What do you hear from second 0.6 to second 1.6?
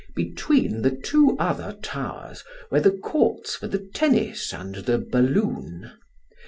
the two